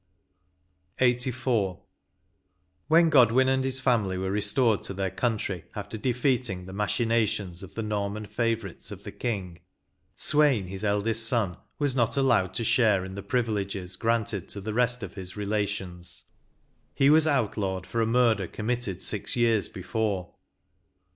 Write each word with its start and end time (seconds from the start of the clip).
168 0.97 1.31
LXXXIV. 1.35 1.79
When 2.87 3.11
Godwin 3.11 3.47
and 3.47 3.63
his 3.63 3.79
family 3.79 4.17
were 4.17 4.31
restored 4.31 4.81
to 4.81 4.95
their 4.95 5.11
country 5.11 5.57
and 5.57 5.63
honours, 5.65 5.73
after 5.75 5.97
defeating 5.99 6.65
the 6.65 6.73
machina 6.73 7.27
tions 7.27 7.61
of 7.61 7.75
the 7.75 7.83
Norman 7.83 8.25
favourites 8.25 8.89
of 8.89 9.03
the 9.03 9.11
King, 9.11 9.59
Sweyn, 10.15 10.65
his 10.65 10.83
eldest 10.83 11.27
son, 11.27 11.57
was 11.77 11.95
not 11.95 12.17
allowed 12.17 12.55
to 12.55 12.63
share 12.63 13.05
in 13.05 13.13
the 13.13 13.21
privileges 13.21 13.95
granted 13.95 14.49
to 14.49 14.59
the 14.59 14.73
rest 14.73 15.03
of 15.03 15.13
his 15.13 15.37
relations; 15.37 16.23
he 16.95 17.11
was 17.11 17.27
outlawed 17.27 17.85
for 17.85 18.01
a 18.01 18.07
murder 18.07 18.47
committed 18.47 19.03
six 19.03 19.35
years 19.35 19.71
hefore. 19.71 20.33